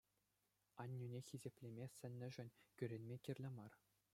Аннӳне 0.81 1.19
хисеплеме 1.29 1.85
сӗннӗшӗн 1.97 2.47
кӳренме 2.77 3.15
кирлӗ 3.23 3.49
мар. 3.57 3.71